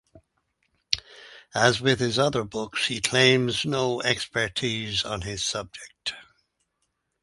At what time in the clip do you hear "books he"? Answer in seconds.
2.43-2.99